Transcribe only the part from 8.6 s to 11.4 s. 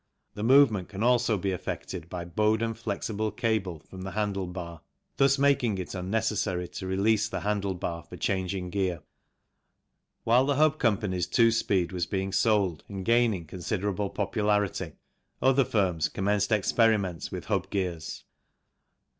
gear. While the Hub Co.'s